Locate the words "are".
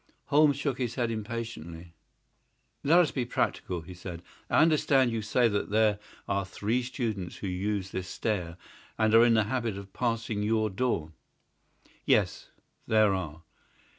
6.27-6.43, 9.13-9.23, 13.13-13.43